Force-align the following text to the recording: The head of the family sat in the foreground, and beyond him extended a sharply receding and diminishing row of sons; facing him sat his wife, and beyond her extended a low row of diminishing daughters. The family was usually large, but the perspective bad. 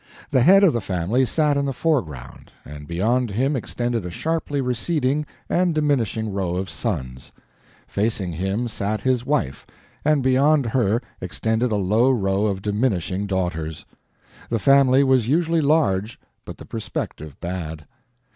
The 0.31 0.41
head 0.41 0.63
of 0.63 0.73
the 0.73 0.81
family 0.81 1.25
sat 1.25 1.57
in 1.57 1.67
the 1.67 1.71
foreground, 1.73 2.51
and 2.65 2.87
beyond 2.87 3.29
him 3.29 3.55
extended 3.55 4.03
a 4.03 4.09
sharply 4.09 4.59
receding 4.59 5.27
and 5.47 5.75
diminishing 5.75 6.33
row 6.33 6.55
of 6.55 6.71
sons; 6.71 7.31
facing 7.85 8.31
him 8.31 8.67
sat 8.67 9.01
his 9.01 9.27
wife, 9.27 9.63
and 10.03 10.23
beyond 10.23 10.65
her 10.65 11.03
extended 11.21 11.71
a 11.71 11.75
low 11.75 12.09
row 12.09 12.47
of 12.47 12.63
diminishing 12.63 13.27
daughters. 13.27 13.85
The 14.49 14.57
family 14.57 15.03
was 15.03 15.27
usually 15.27 15.61
large, 15.61 16.19
but 16.45 16.57
the 16.57 16.65
perspective 16.65 17.39
bad. 17.39 17.85